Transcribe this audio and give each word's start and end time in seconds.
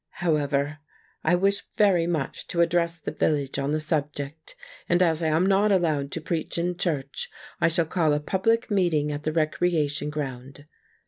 However, 0.25 0.79
I 1.23 1.35
wish 1.35 1.61
very 1.77 2.07
much 2.07 2.47
to 2.47 2.61
address 2.61 2.97
the 2.97 3.11
village 3.11 3.59
on 3.59 3.71
the 3.71 3.79
sub 3.79 4.11
ject, 4.13 4.55
and 4.89 4.99
as 4.99 5.21
I 5.21 5.27
am 5.27 5.45
not 5.45 5.71
allowed 5.71 6.11
to 6.13 6.21
preach 6.21 6.57
in 6.57 6.75
church 6.75 7.29
I 7.59 7.67
shall 7.67 7.85
call 7.85 8.11
a 8.13 8.19
public 8.19 8.71
meeting 8.71 9.13
on 9.13 9.21
the 9.21 9.31
recreation 9.31 10.09
ground. 10.09 10.65